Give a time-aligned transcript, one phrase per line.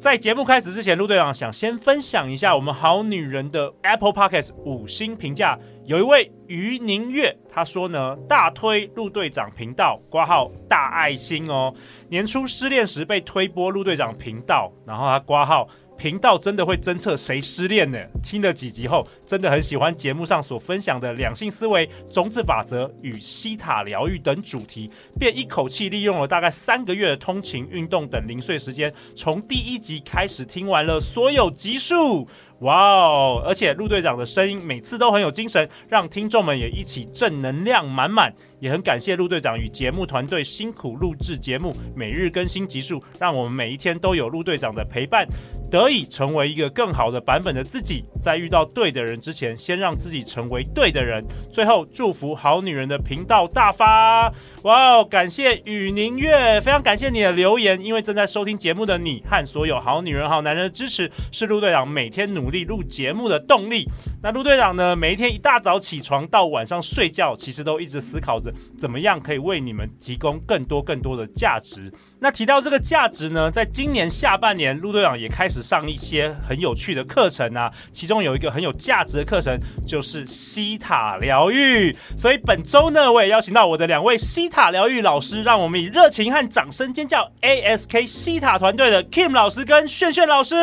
[0.00, 5.58] 在节目开始之前，陆队长想先分享一下我们好女人的 Apple Podcast 五星评价。
[5.84, 11.74] 有一位于宁月，她说呢，大推陆队长频道，挂号大爱心哦。
[12.08, 15.68] 年初失恋时被推播陆队长频道，然后她挂号。
[16.00, 17.98] 频道真的会侦测谁失恋呢？
[18.22, 32.26] 听了几集后，真的很喜欢节目上所分享的两性思维、种子法则与西塔疗愈等主题，便一口气利用了大概三个月的通勤、运动等零碎时间，从第一集开始听完了所有集数。
[32.60, 33.42] 哇哦！
[33.46, 38.32] 而且陆队长的声音每次都很有精神，让听众们也一起正能量满满。
[38.60, 45.26] 也很感谢陆队长与节目团队辛苦录制节目，每日更新集数，让我们每一天都有陆队长的陪伴，
[45.70, 48.04] 得以成为一个更好的版本的自己。
[48.20, 51.24] 在遇到对的人之前，先让自己成为对的人。
[51.50, 54.30] 最后祝福好女人的频道大发！
[54.62, 55.04] 哇哦！
[55.04, 63.88] 感谢雨宁月，非常感谢你的留言，因为正在收听节目的你和所有好女人、好男人的支持，是陆队长每天努力录节目的动力。
[64.22, 68.49] 那陆队长呢，每一天一大早起床到晚上睡觉，其实都一直思考着。
[68.78, 71.92] 怎么样可以为你们提供更多更多的价值？
[72.22, 77.72] 那提到这个价值呢，在今年下半年，陆队长也开始上一些很有趣的课程啊。
[77.90, 81.96] 其中有一个很有价值的课程，就是西塔疗愈。
[82.18, 90.54] 所以本周呢，我也邀请到我的两位西塔疗愈老师，让我们以热情和掌声尖叫！ASK 西塔团队的 Kim 老师跟炫炫老师，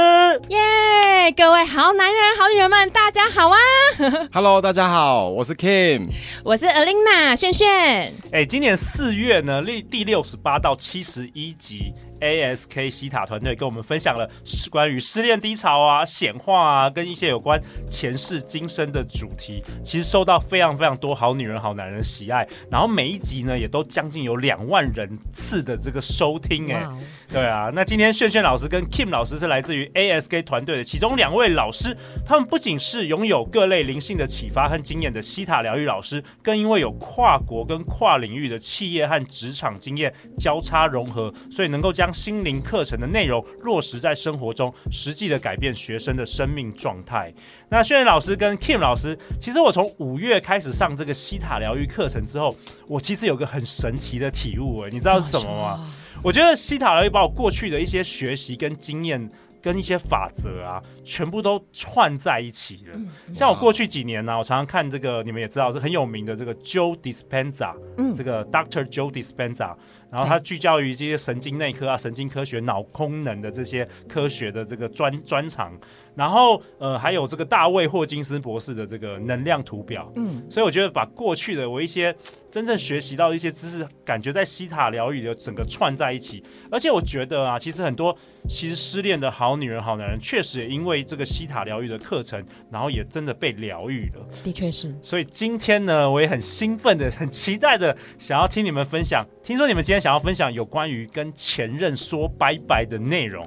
[0.49, 3.57] 耶！Yeah, 各位好男人、好女人们，大家好啊！
[4.31, 6.09] Hello，大家好，我是 Kim，
[6.43, 8.13] 我是 Alina 炫炫。
[8.31, 14.29] 哎，今年四月呢，第第六十八到七十一一级 ASK 西塔团队跟我们分享了
[14.69, 22.47] 关于失恋低潮啊、显化啊，跟一些有关前世今生的主题，其实受到非常非常多好女人、好男人喜爱。
[22.71, 26.73] 然后每一集呢，也都将近有两万人次的这个收听。
[26.73, 26.87] 哎.
[27.31, 27.71] 对啊。
[27.73, 31.95] 那今天炫炫老师跟 Kim 老师是来自于 ASK 团队的其中两位老师，
[32.25, 47.33] 他们不仅是拥有各类灵性的启发和经验的西塔疗愈老师，更因为有跨国跟跨领域的企业和职场经验交叉融合，所以能够将将心灵课程的内容落实在生活中，实际的改变学生的生命状态。
[47.67, 52.55] 那炫炫老师跟 Kim 老师，其实我从五月开始上这个西塔疗愈课程之后，
[52.87, 55.85] 我其实有个很神奇的体悟，哎，你知道是什么吗？
[56.23, 59.29] 我觉得西塔疗愈把我过去的一些学习跟经验。
[59.59, 62.93] 跟一些法则啊，全部都串在一起了。
[62.93, 69.75] 嗯、像我过去几年呢、啊，我常常看这个，你们也知道是很有名的这个 Joe Dispenza，嗯，这个 Doctor Joe Dispenza，
[70.11, 75.77] 然后它聚焦于这些神经内科啊、神经科学、脑功能的这些科学的这个专专长。
[76.15, 82.15] 然后呃，还有这个大卫霍金斯博士的这个能量图表，嗯，所以我觉得把过去的我一些
[82.49, 86.43] 真正学习到的一些知识，感觉在西塔疗愈的整个串在一起。
[86.71, 88.17] 而且我觉得啊，其实很多
[88.49, 94.27] 其实失恋的好女人、好男人，确实也因为这个西塔疗愈的课程，然后也真的被疗愈了。
[94.43, 94.95] 的确是。
[95.03, 99.23] 所以今天呢，我也很兴奋的、很期待的，想要听你们分享。
[99.43, 103.45] 听说你们今天想要分享有关于跟前任说拜拜的内容。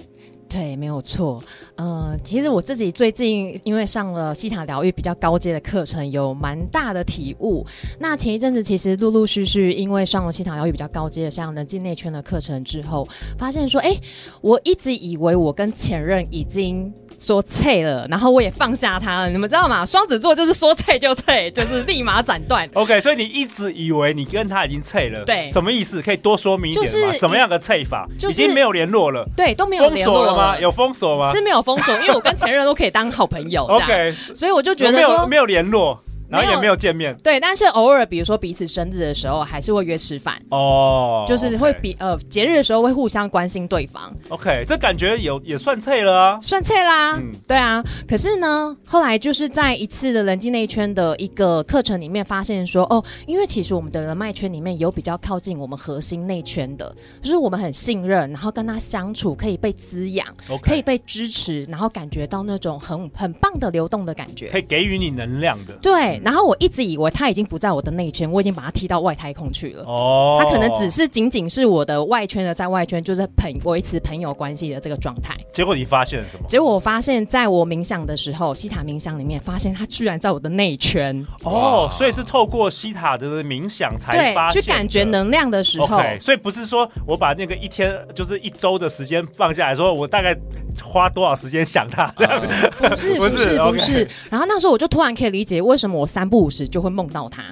[0.49, 1.41] 对，没有错。
[1.77, 7.65] 呃，其实我自己最近因为上了西塔疗愈比较高阶的课程，有蛮大的体悟。
[8.01, 13.07] 那前一阵子其实陆陆续续因为上了西塔疗愈比较高阶的像能进内圈的课程之后，
[13.39, 13.97] 发现说，哎，
[14.41, 16.93] 我一直以为我跟前任已经。
[17.21, 19.29] 说脆了，然后我也放下他了。
[19.29, 19.85] 你们知道吗？
[19.85, 22.69] 双子座就是说脆就脆，就是立马斩断。
[22.73, 25.47] OK，所以你一直以为你跟他已经脆了，对？
[25.51, 26.01] 什么意思？
[26.01, 26.91] 可以多说明一点吗？
[26.91, 28.09] 就是、怎么样个脆法？
[28.19, 30.33] 就是、已经没有联络了，对，都没有联络了。
[30.33, 30.59] 了吗？
[30.59, 31.31] 有封锁吗？
[31.31, 33.65] 是没有封锁，因为我跟前任都可以当好朋友。
[33.69, 36.03] OK，所以我就觉得没有没有联络。
[36.31, 44.15] 然后也没有见面，对，但是偶尔，比如说彼此生日的时候，还是会约吃饭哦，就是会比呃节日的时候会互相关心对方。
[44.29, 47.83] OK，这感觉有也算脆了啊，算脆啦，嗯，对啊。
[48.07, 60.27] 可是呢，后来就是在一次的人际内圈的一个课程里面，发现说，哦，因为其实我们的人脉圈里面有比较靠近我们核心内圈的，就是我们很信任，然后跟他相处可以被滋养
[60.63, 66.20] 可以被支持，然后感觉到那种很很棒的流动的感觉，可以给予你能量的，对。
[66.21, 69.85] 对，然后我一直以为他已经不在我的内圈，我已经把他踢到外太空去了。
[69.85, 75.37] 哦，他可能只是仅仅是我的外圈的在外圈，就是朋维持朋友关系的这个状态。
[75.53, 76.45] 结果你发现了什么？
[76.47, 81.27] 结果我发现，在我冥想的时候，西塔冥想里面发现他居然在我的内圈。
[81.45, 85.99] 哦，所以是透过西塔的冥想才发现，去感觉能量的时候。
[85.99, 90.37] Okay, 所以不是说我把那个一天就是一周的时间放下来说，我大概
[90.83, 92.71] 花多少时间想他这样子？
[92.79, 93.59] 不是不是 不是。
[93.71, 97.45] 不是 okay 然后那时候我就突然可以理解为什么我三不五时就会梦到他。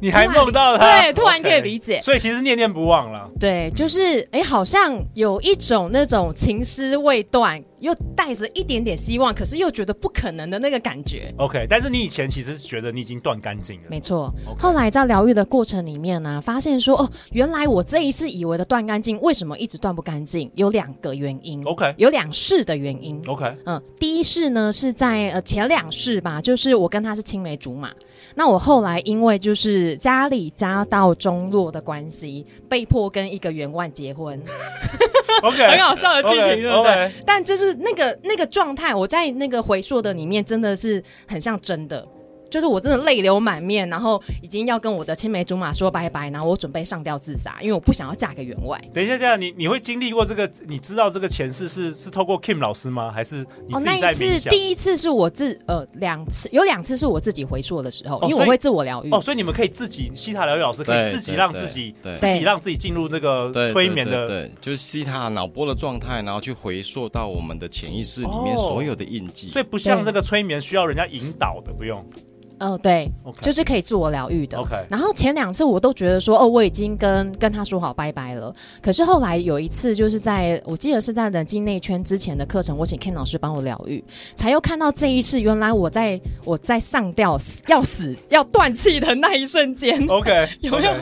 [0.00, 1.00] 你还梦到他？
[1.00, 2.00] 对，突然可以理解。
[2.02, 3.26] 所以其实念念不忘了。
[3.40, 11.32] 对，就是哎，好像有一种那种情丝未断，又带着一点点希望，可是又觉得不可能的那个感觉。
[11.36, 13.86] OK，但是你以前其实觉得你已经断干净了。
[13.90, 14.32] 没错。
[14.58, 20.50] 后来在疗愈的过程里面呢、啊，发现说哦，原来我这一世以为的断干净，为什么一直断不干净？
[20.54, 21.62] 有两个原因。
[21.64, 23.20] OK，有两世的原因。
[23.26, 27.92] OK，嗯，第一世呢是在呃前两世吧，就是我跟他是青梅竹马。
[28.34, 34.42] 那我后来因为就是家里家道中落的关系，被迫跟一个员外结婚。
[35.42, 37.10] OK， 很好笑的剧情，对不对？Okay.
[37.26, 42.06] 但就是那个那个状态，我在那个回溯的里面，真的是很像真的。
[42.50, 48.80] 就是我真的泪流满面，然后已经要跟我的青梅竹马说拜拜，然后我准备上吊自杀，因为我不想要嫁给员外。
[48.92, 50.48] 等一下，这样你你会经历过这个？
[50.66, 53.10] 你知道这个前世是是透过 Kim 老师吗？
[53.10, 54.00] 还是你自己在冥想？
[54.00, 59.10] 哦，那一次第一次是我自呃两次有两次是我自己回溯的时候，哦、因为我会自我疗愈。
[59.10, 69.48] 哦，所以你们可以自己西塔疗愈老师可以自己让自己自己让自己进入那个催眠的，对，就是西塔脑波的状态，然后去回溯到我们的潜意识里面所有的印记。
[69.48, 72.04] 哦、所以不像这个催眠需要人家引导的，不用。
[72.64, 73.40] 哦、呃，对，Okay.
[73.42, 74.58] 就是可以自我疗愈的。
[74.58, 78.54] OK，然后前两次我都觉得说，哦，我已经跟跟他说好拜拜了。
[78.80, 84.02] 可是后来有一次，就是在我记得是在冷静内圈之前的课程，我请 Ken 老师帮我疗愈，
[84.34, 90.92] 才又看到这一世，原来我在我在上吊要死要断气的那一瞬间，OK， 有没有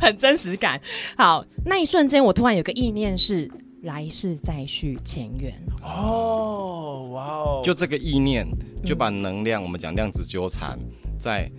[0.00, 0.80] 很真实感？
[1.16, 3.50] 好，那一瞬间我突然有个意念是。
[3.82, 7.60] 来世再续前缘哦，哇哦！
[7.62, 8.44] 就这个意念，
[8.84, 10.76] 就把能量，嗯、我们讲量子纠缠，
[11.18, 11.50] 在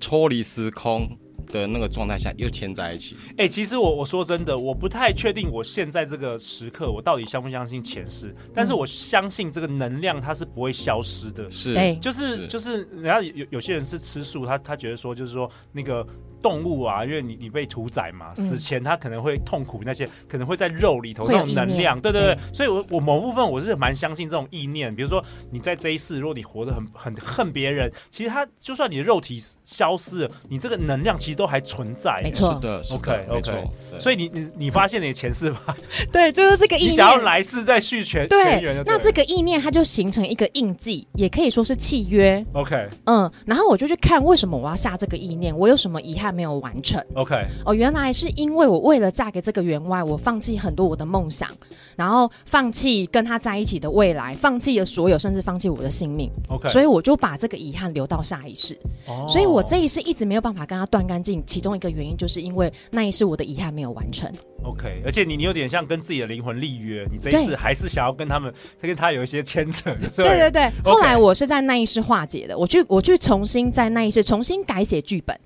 [0.00, 1.08] 脱离时空
[1.46, 3.16] 的那个状态下又牵在一起。
[3.32, 8.34] 哎、欸，其实我我说真的，我不太确定我现在这个时刻，我到底相不相信前世？
[8.52, 11.50] 但是我相信这个能量它是不会消失的。
[11.50, 16.06] 是，就是是就是，然后有有些人是吃素，他他觉得说，就是说那个。
[16.44, 24.94] 动物啊，因为你你被屠宰嘛，死前它可能会痛苦，那些可能会在肉里头那种能量，对对对，所以我我某部分我是蛮相信这种意念。
[24.94, 32.20] 比如说你在这一世，如果你活得很很恨别人，其实他就算你的肉体消失了，你这个能量其实都还存在。
[32.22, 33.64] 没错，是的，OK OK。
[33.98, 35.74] 所以你你你发现你的前世吧？
[36.12, 36.92] 对，就是这个意念。
[36.92, 42.44] 你想要来世再续全前缘，那这个意念它就形成一个印记，也可以说是契约。
[42.52, 47.02] OK，嗯，然后我就去看为什么我要下这个意念，我有什么遗憾没有完成。
[47.14, 47.34] OK，
[47.64, 51.48] 哦，原来是因为我为了嫁给这个员外，我放弃很多我的梦想，
[51.96, 56.30] 然后放弃跟他在一起的未来，放弃了所有，甚至放弃我的性命。
[56.48, 58.76] OK，所以我就把这个遗憾留到下一世。
[59.06, 64.30] 哦，所以我这一世一直没有办法跟他断干净，其中一个原因就是因为那一世我的遗憾没有完成。
[64.64, 69.94] OK，而且你你有点像跟自己的灵魂立约，你这一次还是想要跟他们，对跟他有一些牵扯。
[70.16, 75.38] 对对对对，后来我是在那一世化解的，我去我去重新在那一世重新改写剧本。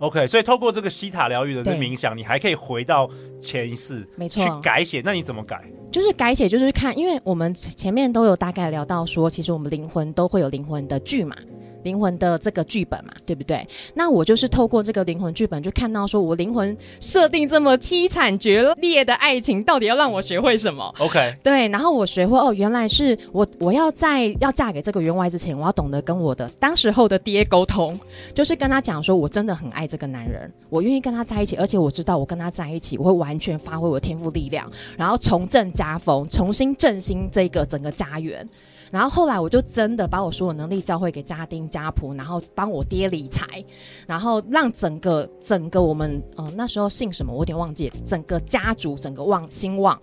[0.00, 3.08] OK，所以透过这个西塔疗愈的这冥想，你还可以回到
[3.38, 5.02] 前一世，没错，去改写。
[5.04, 5.62] 那你怎么改？
[5.92, 11.36] 就是改写，就是看，因为我们前面都有大概聊到说，其实我们灵魂都会有灵魂的剧嘛。
[11.82, 13.66] 灵魂的这个剧本嘛，对不对？
[13.94, 27.98] 那我就是透过这个灵魂剧本，就看到说我灵魂设定这么凄惨绝裂的爱情，到底要让我学会什么？OK，对，然后我学会哦，原来是我我要在要嫁给这个员外之前，我要懂得跟我的当时候的爹沟通，
[28.34, 38.46] 就是跟他讲说我真的很爱这个男人，我愿意跟他在一起，而且我知道我跟他在一起，我会完全发挥我的天赋力量，然后重振家风，重新振兴这个整个家园。
[38.90, 43.64] 然后后来我就真的把我所有能力教会给家丁家仆，然后帮我爹理财，
[44.06, 50.00] 然后让整个整个我们嗯那时候姓什么我有点忘记，整个家族整个旺兴旺。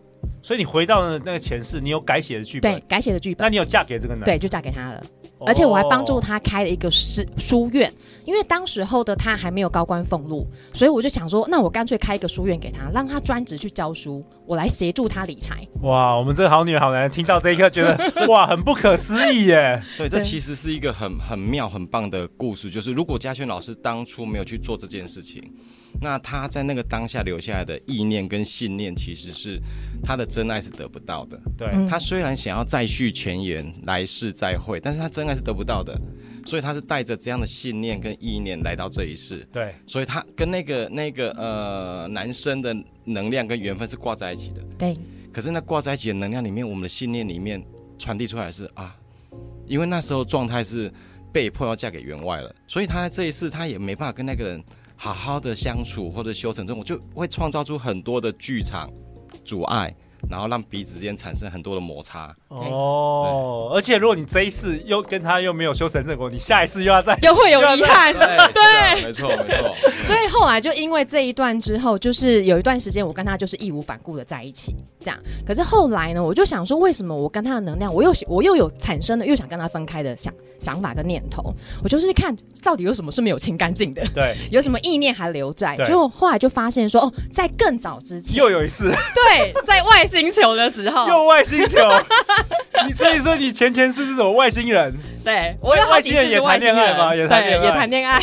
[0.48, 3.44] 所以你回到了那个前世，你有改写的剧本，对，改写的剧本。
[3.44, 4.24] 那你有嫁给这个男人？
[4.24, 5.04] 对，就嫁给他了。
[5.46, 15.68] 而且我还帮助他开了一个书书院，因为当时候的他还没有高官俸禄，所以我就想说，那我干脆开一个书院给他，让他专职去教书，我来协助他理财。
[15.82, 17.98] 哇，我们这个好女人好男人听到这一刻，觉得
[18.32, 19.84] 哇，很不可思议耶。
[19.98, 25.44] 对，这其实是一个很很妙、很棒的故事，就是如果嘉轩老师当初没有去做这件事情。
[26.00, 29.60] 那他在那个当下留下来的意念跟信念，其实是
[30.04, 31.41] 他的真爱是得不到的。
[31.58, 36.00] 对，他虽然想要再续前缘，来世再会，但是他真爱是得不到的。
[36.46, 39.46] 所以他是带着这样的信念跟意念来到这一世。
[39.51, 42.72] 对，所以他跟那个那个呃男生的
[43.03, 44.62] 能量跟缘分是挂在一起的。
[44.77, 44.96] 对。
[45.34, 47.65] 可是那挂在一起的能量里面，我们的信念里面
[47.98, 48.96] 传递出来是啊，
[49.65, 50.94] 因为那时候状态是
[51.34, 54.63] 被迫要嫁给员外了，所以他这一世他也没办法跟那个人
[54.96, 58.89] 好好的相处或者修成这种，就会创造出很多的剧场
[59.44, 59.94] 阻碍。
[60.30, 68.22] 然后让彼此之间产生很多的摩擦哦，而且如果你这一次又跟他又没有修成正果，你下一次又要再 又会有遗憾，对，
[68.54, 69.76] 对没错没错。
[70.04, 75.20] 所以后来就因为这一段之后，就是有一段时间我跟他就是义无反顾的在一起，这样。
[75.46, 81.54] 可是后来呢，我就想说，为什么我跟他的能量，我又我又有产生了又想跟他分开的想想法跟念头？
[81.84, 85.78] 我就是看到底有什么是没有清干净的，对， 有什么意念还留在？
[85.86, 90.32] 结果后来就发现说，哦，在更早之前又有一次，对，在外星。
[90.38, 91.80] 球的时候，又外星球，
[92.86, 94.94] 你所以说你前前世是什么外星人？
[95.24, 97.16] 对，我有好几次是外星人也谈恋爱吗？
[97.16, 98.20] 也谈恋爱，也谈恋爱。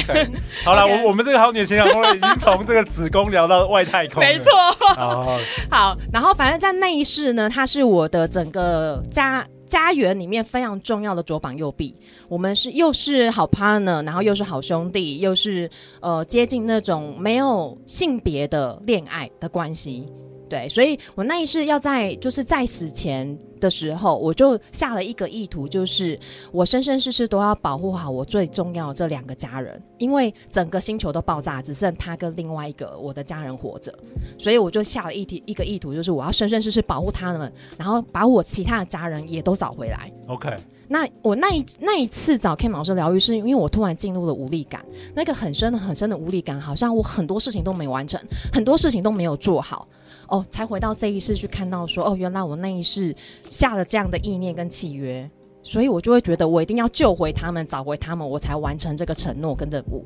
[0.64, 4.52] 好了.我我们这个好女人情场攻略已经从这个子宫聊到外太空， 没错。
[4.94, 5.38] 好，
[5.70, 11.96] 好，然后反正在那一世呢，它是我的整个家家园里面非常重要的左膀右臂，
[12.28, 15.68] 我们是又是好 partner，然后又是好兄弟，又是
[16.00, 20.06] 呃接近那种没有性别的恋爱的关系。
[20.48, 26.18] 对，所以我那一世要在就是在死前的时候，我就下了一个意图，就是
[26.52, 33.92] 我生生世世都要保护好我最重要的这两个家人，因为整个星球都爆炸，只剩他跟另外一个我的家人活着，
[34.38, 40.12] 所以我就下了一题一个意图，就是我要生生世世保护他们，然后把我其他的家人也都找回来。
[40.28, 40.54] OK，
[40.88, 44.84] 那我那一那一次找 Kim 老师疗愈，是因为我突然进入了无力感，
[45.14, 48.20] 那个很深的很深的无力感，好像我很多事情都没完成，
[48.52, 49.88] 很多事情都没有做好。
[50.28, 53.14] 哦，才回到这一世去看到说，哦，原来我那一世
[53.48, 55.28] 下了这样的意念跟契约，
[55.62, 60.04] 所以我就会觉得我一定要救回他们，找回他们，我才完成这个承诺跟任务。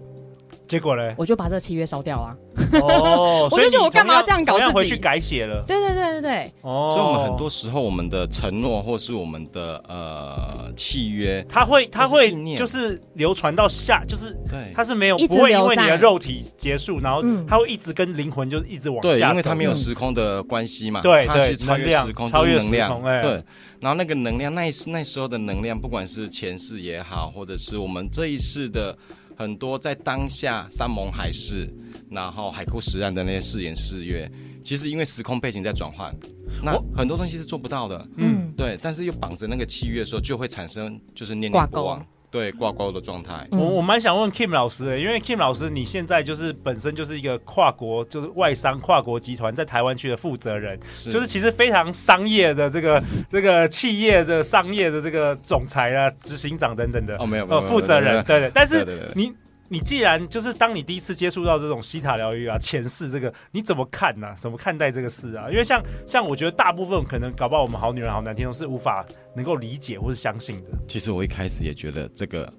[0.68, 1.14] 结果呢？
[1.16, 2.36] 我就把这个契约烧掉了。
[2.82, 4.72] 哦， 我就觉得我干嘛要这样搞自己？
[4.72, 5.64] 回去改写了。
[5.66, 6.52] 对对对对对。
[6.60, 19.08] 哦，所以我们很多时候我们的承诺或是我们的呃契约，它会它会就是流传到下，就是对，它是没有不会因为你的肉体结束，然后它会一直跟灵魂就一直往下。
[19.08, 21.00] 对，因为它没有时空的关系嘛。
[21.00, 23.02] 对，它是超越时空，超越能量。
[23.04, 23.42] 哎，对，
[23.80, 28.94] 然后那个能量，那那时候的能量，不管是前世也好，或者是我们这一世的。
[29.38, 31.72] 很多在当下山盟海誓，
[32.10, 34.28] 然后海枯石烂的那些誓言誓约，
[34.64, 36.12] 其实因为时空背景在转换，
[36.60, 38.08] 那很多东西是做不到的。
[38.16, 42.04] 嗯，对，但是又绑着那个契约的时候，就会产生就是念念不忘。
[42.30, 59.32] 对挂钩的状态，我我蛮想问 Kim 老师的，因为 Kim 老师你现在就是本身就是一个跨国就是外商跨国集团在台湾区的负责人，是就是其实非常商业的这个这个企业的商业的这个总裁啊、执行长等等的哦，没有没有负责人，对对，但是你。
[59.68, 65.48] 你既然就是当你第一次接触到这种西塔疗愈啊，前世这个你怎么看呢、怎么看待这个事啊？
[65.50, 70.70] 因为像像我觉得大部分可能搞不好我们好女人好男听众是无法能够理解或是相信的。
[70.88, 72.52] 其实我一开始也觉得这个。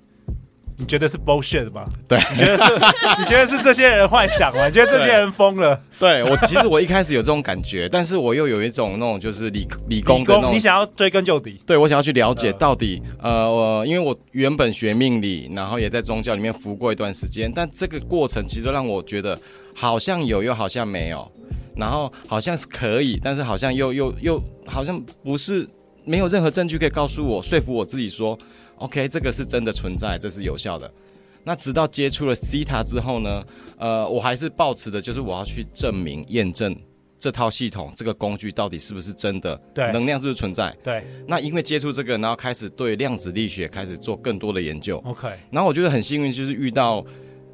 [0.79, 1.83] 你觉得是 bullshit 吗？
[2.07, 2.73] 对，你觉得是？
[3.19, 4.65] 你觉得是这些人幻想吗？
[4.67, 5.75] 你觉得这些人疯了？
[5.99, 11.61] 对，对我，其实我一开始有这种感觉，但是我又有一种那种就是理理工的那种，你想要追根究底。
[11.65, 19.37] 对，我想要去了解到底，呃，我因为我原本学命理，然后也在宗教里面服过一段时间，但这个过程其实让我觉得
[19.75, 21.29] 好像有，又好像没有，
[21.75, 25.67] 然后好像是可以，但是好像又又又好像不是，
[26.09, 28.35] 没有任何证据可以告诉我说服我自己说。
[28.77, 30.91] OK，这个是真的存在，这是有效的。
[31.43, 33.43] 那直到接触了西塔之后呢，
[33.77, 36.75] 呃，我还是抱持的就是我要去证明、验证
[37.19, 40.75] 这套系统、这个工具到底是不是真的，对，能量是不是存在？
[40.81, 41.05] 对。
[41.27, 44.97] 那因为接触这个，然后开始对量子力学开始做更多的研究。
[45.05, 45.27] OK。
[45.51, 47.05] 然后我觉得很幸运，就是遇到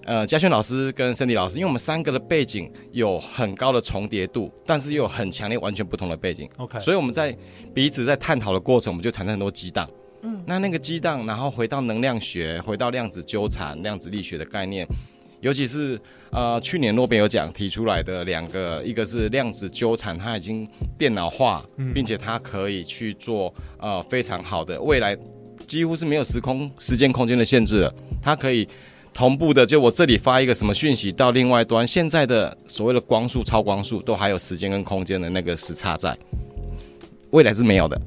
[0.05, 6.47] 呃嘉轩老师跟森迪老师，因为我们三个的背景有很高的重叠度，但是又有很强烈、完全不同的背景。
[6.57, 6.79] OK。
[6.79, 7.35] 所以我们在
[7.73, 9.89] 彼此在探讨的过程，我们就产生很多激荡。
[10.21, 14.87] 嗯，那那个激荡，然后回到能量学，回到量子纠缠、量子力学的概念，
[15.41, 15.99] 尤其是
[16.31, 25.17] 呃，去年诺贝尔奖提出来的两个，一个是量子纠缠，它已经电脑化，并且它可以去做呃非常好的未来，
[25.67, 28.67] 几乎是没有时空、时间、空间的限制了，它可以
[29.15, 36.15] 同步的，就我这里发一个什么讯息到另外一端，现在的所谓的光速、超光速都还有时间跟空间的那个时差在，
[37.31, 37.99] 未来是没有的。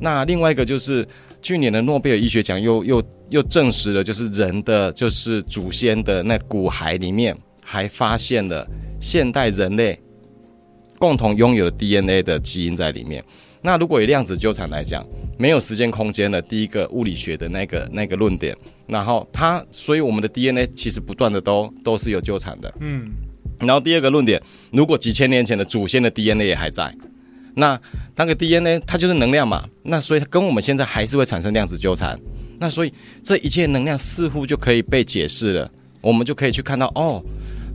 [0.00, 1.06] 那另外一个就是。
[1.42, 8.66] 去年的诺贝尔医学奖又又 又证实了，就是人的就是祖先的那骨骸里面还发现了
[9.00, 9.96] 现代人类
[10.98, 13.22] 共同拥有的 DNA 的基因在里面。
[13.62, 15.04] 那如果以量子纠缠来讲，
[15.38, 22.72] 没有时间空间的第一个物理学的那个那个论点，然后它，所以我们的 DNA 其实不断的都都是有纠缠的。
[22.80, 23.08] 嗯，
[23.58, 26.94] 然后第二个论点，如果几千年前的祖先的 DNA 也还在，
[27.54, 27.80] 那
[28.14, 32.18] 那个 DNA 它就是能量嘛，那所以它跟我们现在还是会产生量子纠缠。
[32.58, 35.70] 那所以这一切能量似乎就可以被解释了，
[36.00, 37.22] 我们就可以去看到哦。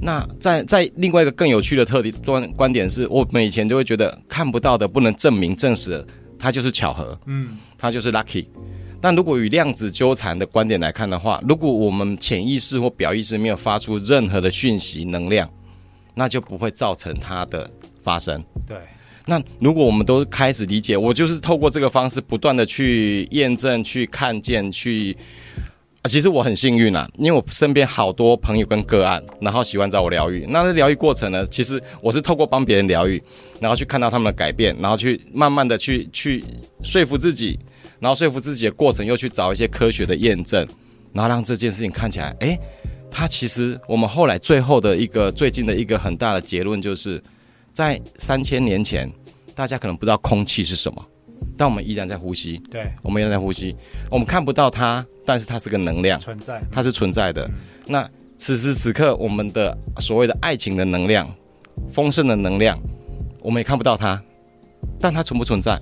[0.03, 6.07] 那在在另外一个更有趣的特点观观点是，我们以前就会觉得看不到的不能证明证实的，
[6.39, 8.47] 它就是巧合，嗯，它就是 lucky。
[8.99, 15.47] 但如果与量子纠缠的观点来看的话，如果我们潜意识或表意识没有发出任何的讯息能量，
[16.15, 17.69] 那就不会造成它的
[18.01, 18.43] 发生。
[18.65, 18.77] 对。
[19.27, 25.15] 那如果我们都开始理解，我就是透过这个方式不断的去验证、去看见、去。
[26.03, 30.47] 啊，其实我很幸运啊，因为我身边好多朋友跟个案，然后喜欢找我疗愈。
[30.49, 33.21] 那疗愈过程呢，其实我是透过帮别人疗愈，
[33.59, 36.43] 然后去看到他们的改变，然后去慢慢的去去
[36.81, 37.59] 说服自己，
[37.99, 40.67] 然后说服自己的过程又去找一些科学的验证，
[41.13, 42.59] 然后让这件事情看起来，诶，
[43.11, 47.21] 它其实我们后来最后的一个最近的一个很大的结论就是，
[47.71, 49.07] 在三千年前，
[49.53, 51.05] 大家可能不知道空气是什么。
[51.57, 53.75] 但我们依然在呼吸，对，我们依然在呼吸。
[54.09, 57.45] 我们看不到它，但是它是个能量存在，它是存在的。
[57.45, 57.53] 嗯、
[57.87, 61.31] 那此时此刻，我们的所谓的爱情的能量、
[61.91, 62.79] 丰盛的能量，
[63.41, 64.21] 我们也看不到它，
[64.99, 65.79] 但它存不存在？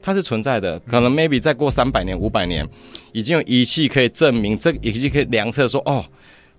[0.00, 0.78] 它是存在的。
[0.80, 2.68] 可能 maybe 再过三百年、五百年，
[3.12, 6.04] 已经有仪器可以证明，这仪器可以量测说，哦，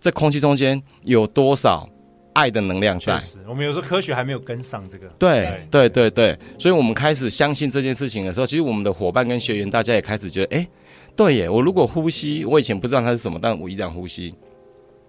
[0.02, 1.90] 这空气中间有多少。
[2.38, 5.08] 爱的能量在，我们有时候科学还没有跟上这个。
[5.18, 10.68] 对对对对，所以我们开始相信这件事情的时候，其实我们的伙伴跟学员，大家也开始觉得，哎，
[11.16, 14.36] 对耶，我如果呼吸，我以前不知道它是什么，但我依然呼吸。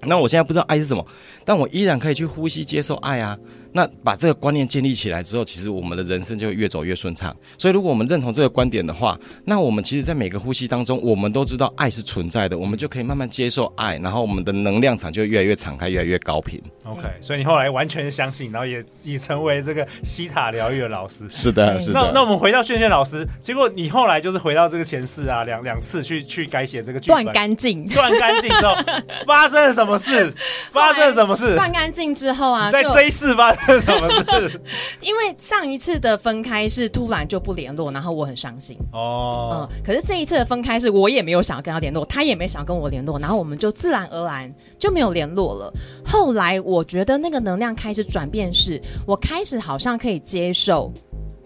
[0.01, 1.05] 那我现在不知道爱是什么，
[1.45, 3.37] 但我依然可以去呼吸接受爱啊。
[3.79, 7.33] 那把这个观念建立起来之后，其实我们的人生就会越走越顺畅。
[7.57, 16.61] 所以，如果我们认同这个观点的话，那我们其实，在每个呼吸当中，我们都知道爱是存在的，我们就可以慢慢接受爱，然后我们的能量场就会越来越敞开，越来越高频。
[16.83, 21.25] OK，所以你后来完全相信，然后也也成为这个西塔疗愈的老师。
[21.31, 22.01] 是的，是的。
[22.01, 28.75] 那那我们回到炫炫老师，结果你后来就是回到这个前世啊，两两次去去改写这个剧本，断干净，断干净之后
[29.25, 30.35] 发生了什么事？
[30.73, 31.55] 发生了什么事？
[31.57, 34.09] 断干净之后啊，在这一世发 什么
[34.49, 34.61] 事？
[35.01, 39.69] 因为上一次的分开是突然就不联络，然后我很伤心哦。
[39.71, 45.73] 嗯，可是这一次的分开是我也没有想要跟他联络，他也没想要跟我联络，然后我们就自然而然就没有联络了。
[46.05, 50.93] 后来我觉得那个能量开始转变是，是我开始好像可以接受，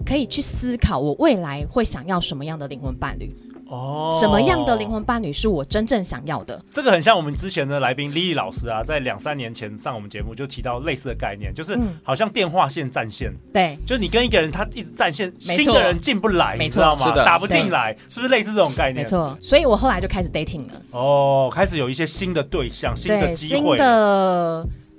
[0.05, 3.31] 可以去思考我未来会想要什么样的灵魂伴侣。
[3.73, 6.63] 哦，什么样的灵魂伴侣是我真正想要的？
[6.71, 13.33] 这个很像我们之前的来宾 Lily 老师啊，在两三年前上我们节目就提到类似的概念，就是好像电话线占线。
[13.51, 17.13] 对，就是你跟一个人他一直占线，新的人进不来，你知道吗？
[17.25, 18.97] 打不进来，是不是类似这种概念？
[18.97, 20.83] 没错，所以我后来就开始 dating 了。
[20.91, 23.79] 哦，开始有一些新的对象，新的机会。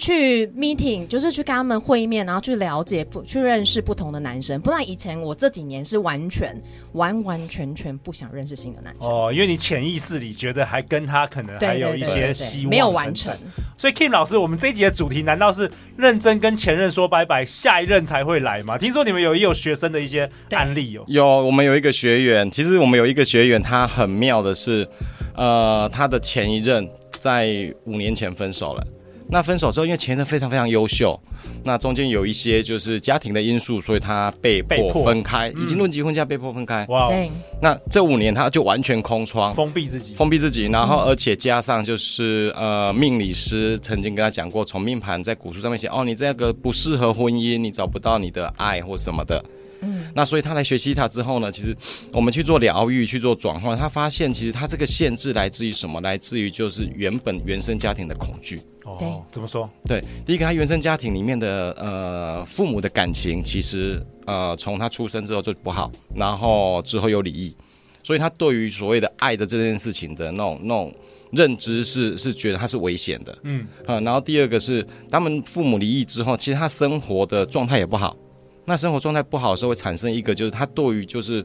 [0.03, 4.59] 去 meeting 就是去跟他们会面，然后去了解不去认识不同的男生。
[4.59, 6.53] 不然以前我这几年是完全
[6.91, 13.33] 完完全全不想认识新的男生哦，因为你潜意识里觉得还跟他可能还有一些希望没有完成。
[13.77, 18.77] 所以 Kim 老师，我们这一集的主题难道是认真跟前任说拜拜，下一任才会来吗？
[18.77, 21.05] 听说你们有也有学生的一些案例哦。
[21.07, 24.85] 有，我们有一个学员，其实我们有一个学员，他很妙的是，
[25.33, 26.89] 呃，他的前一任
[27.19, 28.85] 在五年前分手了。
[29.33, 31.19] 那分手之后，因为前任非常非常优秀，
[31.63, 36.85] 那中间有一些就是家庭的因素，所以他被迫分开，已经论及婚嫁被迫分开。
[36.87, 37.11] 哇，
[37.59, 49.43] 那这五年他就完全空窗，封闭自己，封闭自己，然后而且加上就是呃，命理师曾经跟他讲过，从命盘在古书上面写，哦，你这个不适合婚姻，你找不到你的爱或什么的。
[49.83, 51.75] 嗯，那所以他来学习塔之后呢，其实
[52.11, 56.01] 我们去做疗愈，去做转换，他发现其实他这个限制来自于什么？
[56.01, 58.61] 来自于就是原本原生家庭的恐惧。
[58.85, 59.69] 哦，怎么说？
[59.85, 67.55] 对，第一个，他原生家庭里面的呃父母的感情，其实呃从他出生之后就不好，然后之后有离异，
[68.03, 70.93] 所以他对于所谓的爱的这件事情的那种那种
[71.31, 78.17] 认知是是觉得他是危险的，嗯啊，然后第二个是他们父母离异之后，其实他生活的状态也不好，
[78.65, 81.43] 那生活状态不好的时候会产生一个就是他对于就是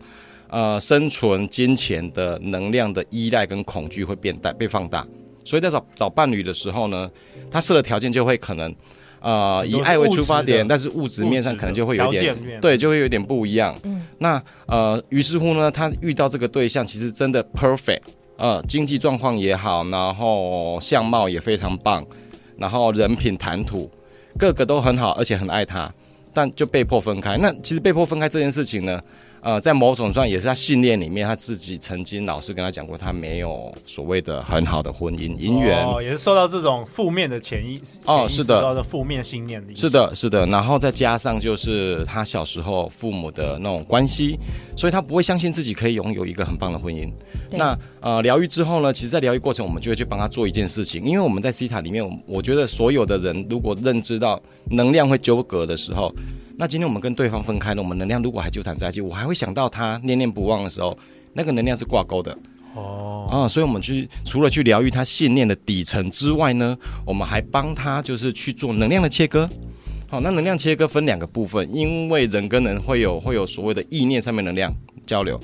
[0.48, 5.06] 呃生存金钱的能量的依赖跟恐惧会变大被放大。
[5.44, 7.10] 所以在找找伴侣的时候呢，
[7.50, 8.74] 他设的条件就会可能，
[9.20, 13.74] 呃，以爱为出发点，但是物质面上可能就会有点，对，就会有点不一样。
[13.84, 18.02] 嗯，那呃，于是乎呢，他遇到这个对象，其实真的 perfect，
[18.36, 22.04] 呃，经济状况也好，然后相貌也非常棒，
[22.58, 23.90] 然后人品谈吐
[24.38, 25.90] 各个都很好，而且很爱他，
[26.38, 27.36] 但就被迫分开。
[27.38, 29.02] 那其实被迫分开这件事情呢，
[29.40, 44.38] 呃，在某种上也是他信念里面，他自己曾经老师跟他讲过，他没有所谓的很好的婚姻姻缘，哦，也是受到这种负面的潜意哦，是的，受到的负面信念的，是的，是的，然后再加上就是他小时候父母的那种关系，
[44.76, 47.08] 所以他不会相信自己可以拥有一个很棒的婚姻。
[47.50, 56.12] 那呃，疗愈之后呢，其实，在疗愈过程，我们就会去帮他做一件事情，因为我们在西塔里面，我觉得所有的人如果认知到能量会纠葛的时候。
[56.60, 60.98] 那今天我们跟对方分开了，我们能量如果还纠缠在一起，我还会想到他念念不忘的时候，
[61.32, 62.36] 那个能量是挂钩的。
[62.74, 69.48] 哦，啊，所以我们去除了去疗愈他信念的底层之外呢，我们还帮他就是去做能量的切割。
[70.08, 74.74] 好，那能量切割分两个部分，因为人跟人会有会有所谓的意念上面能量
[75.06, 75.40] 交流，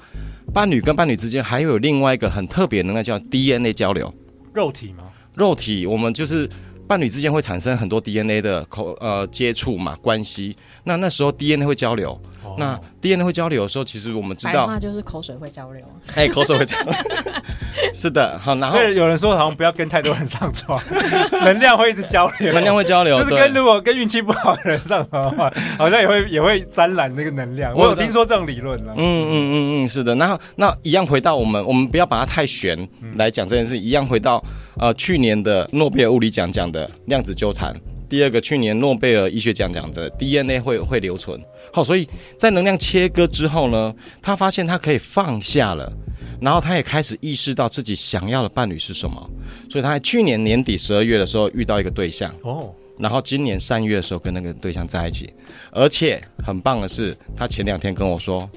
[0.53, 4.13] 伴侣跟伴侣之间还有另外一个很特别的能量叫 DNA 交流。
[4.53, 5.05] 肉体吗？
[5.37, 6.51] 肉体，我们就是。
[6.87, 12.21] 伴侣之间会产生很多 DNA 的口呃接触嘛关系，那那时候 DNA 会交流，
[12.55, 16.93] 哦、那 DNA 会交流的时候，其实我们知道，那就是口水会交流， 哎，口水会交流，
[17.93, 20.81] 是的，好，然后所以有人说好像不要跟太多人上床，
[21.45, 34.43] 能量会一直交流，能量会交流，就是跟如果跟运气不好的人上床的话，好像也会也会沾染那个能量，我有听说这种理论了，嗯嗯嗯嗯，是的，然后那一样回到我们，我们不要把它太玄来讲这件事，一样回到
[34.79, 37.75] 呃去年的诺贝尔物理奖讲的量子纠缠，
[38.15, 41.37] 第二个去年诺贝尔医学奖讲的 DNA 会会留存。
[41.73, 45.93] 好，所以在能量切割之后呢，他发现他可以放下了，
[46.41, 49.31] 然后他也开始意识到自己想要的伴侣是什么。
[49.69, 55.35] 所以他在去年年底十二月的时候遇到一个对象哦，然后今年三月的时候跟那个对象在一起，
[55.73, 58.49] 而且很棒的是，他前两天跟我说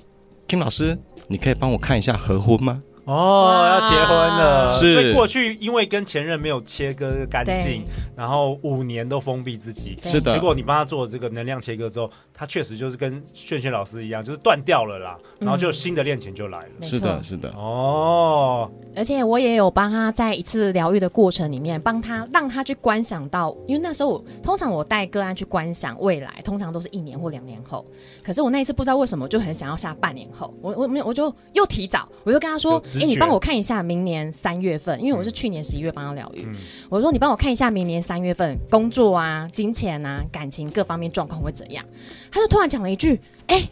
[0.48, 0.96] ，Kim 老师，
[1.28, 2.80] 你可以帮我看一下合婚吗？
[3.08, 4.93] 哦，要结婚了，是。
[4.93, 7.86] 所以过去因为跟前任没有切割干净，
[8.17, 10.34] 然后五年都封闭自己，是的。
[10.34, 16.65] 结果你帮他做这个能量切割之后，他确实就是跟炫炫老师一样，就是断掉了啦，然后就新的恋情就来了。
[16.82, 17.50] 是的，是的。
[17.52, 27.86] 哦，而且我也有帮他在一次疗愈的过程里面，帮他让他去观想到，因为那时候我通常我带个案去观想未来，通常都是一年或两年后，
[28.22, 32.84] 可是我那一次不知道为什么就很想要下半年后，我我没有我就又提早，我就跟他说。
[33.01, 36.43] 哎，你帮我看一下明年三月份，因为我是去年十一月帮他疗愈。
[36.45, 36.55] 嗯、
[36.89, 41.86] 我说你帮我看一下明年三月份工作啊、金钱啊、感情各方面状况会怎样？
[42.31, 43.69] 他就突然讲了一句：“哎、欸，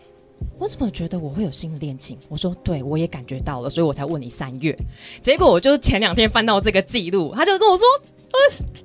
[0.57, 4.77] 我怎么觉得我会有新的恋情？”我说：“对，我也感觉到了，所以我才问你三月。”
[5.21, 7.85] 结果我就前两天翻到这个记录，他就跟我说
[8.31, 8.37] ：“呃，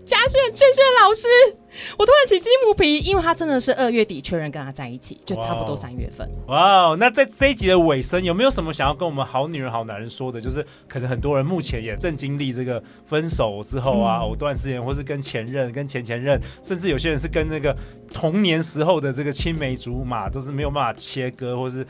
[0.05, 1.29] 嘉炫、炫炫老师。”
[1.97, 6.29] 我突然起鸡母皮，因为他真的是二月底确认跟他在一起，就差不多三月份。
[6.49, 6.97] 哇哦！
[6.99, 10.41] 那在这一集的尾声，有没有什么想要跟我们好女人、好男人说的？
[10.41, 17.77] 就是可能很多人目前也正经历这个分手之后啊，藕断丝连，或是跟前任、跟前前任，甚至有些人是跟那个
[18.13, 21.87] 童年时候的这个青梅竹马，都是没有办法切割，或是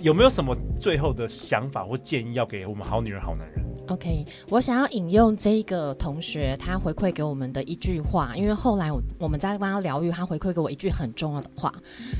[0.00, 11.72] 有没有什么最后的想法或建议要给我们好女人、好男人？OK，我想要引用这个同学他回馈给我们的一句话，因为后来我我们在帮他疗愈，他回馈给我一句很重要的话。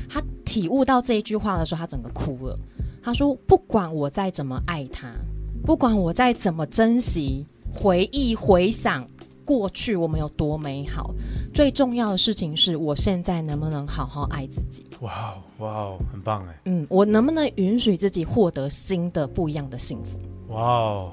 [0.09, 2.59] 他体悟到这一句话的时候，他整个哭了。
[3.00, 5.11] 他说：“不管我再怎么爱他，
[5.64, 9.09] 不管我再怎么珍惜、回忆、回想
[9.44, 11.14] 过去我们有多美好，
[11.54, 16.61] 最重要的事情是我现在能不能好好爱自己。”哇哇哦，很棒哎！
[16.64, 20.18] 嗯，我能不能允许自己获得新的、不一样的幸福？
[20.48, 21.12] 哇哦！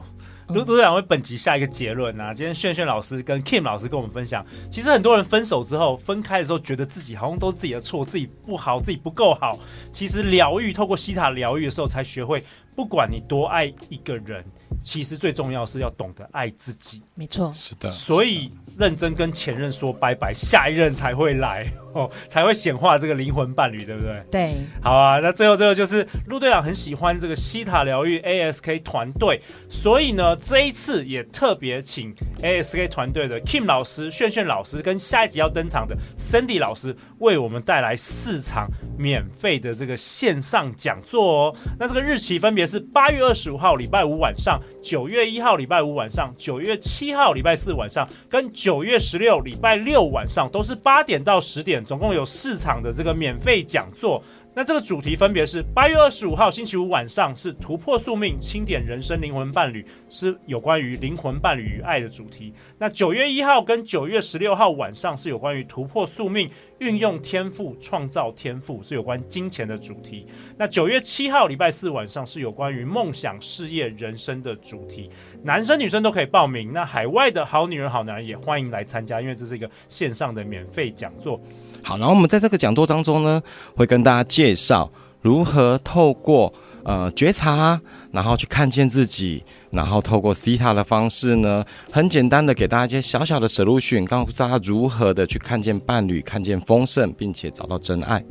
[0.50, 2.32] 卢组长为本集下一个结论啊！
[2.32, 9.58] 今天炫炫老师跟 Kim 老师跟我们分享，其实很多人分手之后分开的时候，觉得自己好像都是自己的错，自己不好，自己不够好。
[9.92, 12.44] 其实疗愈，透过西塔疗愈的时候，才学会，
[12.76, 14.46] 不管你多爱一个人，
[14.82, 17.02] 其实最重要是要懂得爱自己。
[17.16, 17.90] 没错，是的。
[17.90, 21.66] 所以认真跟前任说拜拜，下一任才会来。
[21.96, 24.22] 哦，才会显化这个灵魂伴侣，对不对？
[24.30, 25.20] 对，好啊。
[25.20, 41.56] 那最后最后就是陆队长很喜欢这个西塔疗愈 ASK 团队，所以呢，这一次也特别请 ASK 团队的 Kim 老师、炫炫老师跟下一集要登场的 Cindy 老师，为我们带来四场免费的这个线上讲座哦。
[41.80, 51.85] 那这个日期分别是八月二十五号礼拜五晚上、九月一号礼拜五晚上、九月七号礼拜四晚上跟九月十六礼拜六晚上，都是八点到十点。
[51.86, 62.54] 总共有四场的这个免费讲座，那这个主题分别是八月二十五号星期五晚上是突破宿命，清点人生灵魂伴侣，是有关于灵魂伴侣与爱的主题。
[62.80, 66.50] 那九月一号跟九月十六号晚上是有关于突破宿命。
[66.80, 70.28] 运用天赋创造天赋是有关金钱的主题。
[70.58, 75.10] 那九月七号礼拜四晚上是有关于梦想、事业、人生的主题。
[75.44, 76.74] 男生女生都可以报名。
[76.74, 81.40] 那海外的好女人、好男人也欢迎来参加，因为这是一个线上的免费讲座。
[81.84, 83.42] 好，然后我们在这个讲座当中呢，
[83.76, 86.54] 会跟大家介绍如何透过
[86.86, 87.80] 呃觉察，
[88.12, 98.24] 然后去看见自己，然后透过西塔的方式呢，很简单的给大家一些小小的 solution，告诉大家如何的去看见伴侣，看见丰盛，并且找到真爱。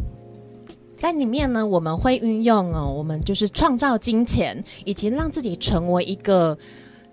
[0.96, 6.56] 在里面呢，我们会运用哦，我们就是创造金钱，以及让自己成为一个。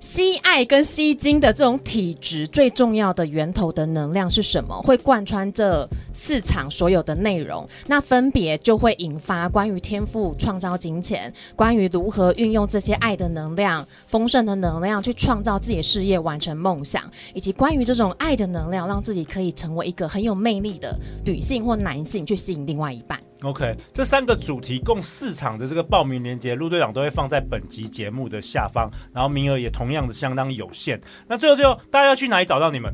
[0.01, 4.81] 吸爱跟吸金的这种体质最重要的源头的能量是什么？
[4.81, 17.03] 会贯穿这四场所有的内容，那分别就会引发关于天赋创造金钱，关于如何运用这些爱的能量、丰盛的能量去创造自己的事业、完成梦想，
[17.35, 23.19] 以及关于这种爱的能量，让自己可以成为一个很有魅力的女性或男性，去吸引另外一半。
[23.43, 31.01] OK，这三个主题共四场的这个报名链接，陆队长都会放在本集节目的下方，然后名额也同样的相当有限。
[31.27, 32.93] 那最后最后，大家要去哪里找到你们？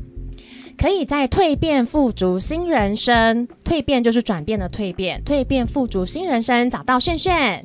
[0.78, 7.62] 可以在蜕变富足新人生，蜕变就是转变的蜕变，蜕变富足新人生找到炫炫。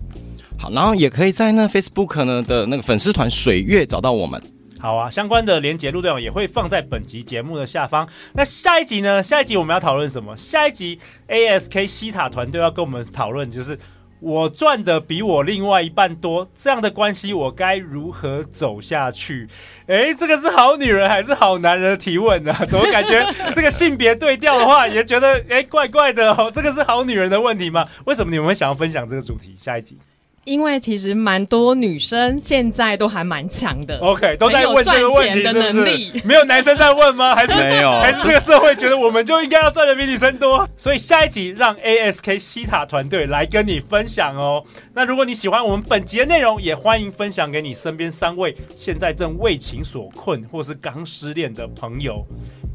[0.57, 4.41] 好，然后也可以在那 Facebook 呢的那个粉丝团水月找到我们。
[4.83, 8.05] 好啊，相关的连结，陆队长也会放在本集节目的下方。
[8.33, 9.23] 那下一集呢？
[9.23, 10.35] 下一集我们要讨论什么？
[10.35, 13.79] 下一集 ASK 西塔团队要跟我们讨论，就是
[14.19, 19.47] 我赚的比我另外一半多，这样的关系我该如何走下去？
[19.87, 22.53] 诶，这个是好女人还是好男人的提问呢？
[22.67, 26.51] 怎么感觉这个性别对调的话，也觉得诶怪怪的哦？
[26.53, 27.87] 这个是好女人的问题吗？
[28.03, 29.55] 为什么你们会想要分享这个主题？
[29.57, 29.97] 下一集。
[30.45, 37.33] 因为其实蛮多女生现在都还蛮强的，OK，都在问这个问题是不是，的能力没有男生在问吗？
[37.33, 37.91] 还是 没有？
[38.01, 40.67] 还是这个社会觉得我们就应该要赚的比女生多？
[40.75, 44.63] 所以下一集让 ASK 西塔团队来跟你分享哦。
[44.93, 52.25] 那如果你喜欢我们本集的内容，也欢迎分享给你身边三位现在正为情所困或是刚失恋的朋友。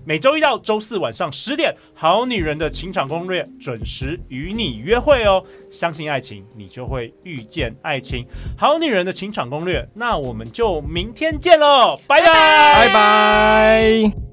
[0.09, 5.45] 每周一到周四晚上十点，《好女人的情场攻略》准时与你约会哦。
[5.71, 8.25] 相信爱情，你就会遇见爱情。
[8.57, 14.28] 《好女人的情场攻略》，那我们就明天见喽，拜拜，拜拜。